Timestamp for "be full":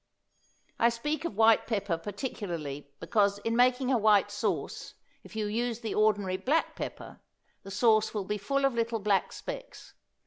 8.25-8.65